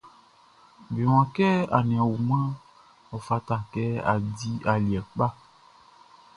[0.91, 2.59] Be waan kɛ a nin a wumanʼn,
[3.15, 5.27] ɔ fata kɛ a di aliɛ kpa.